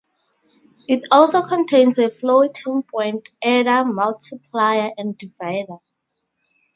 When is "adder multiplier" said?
3.43-4.89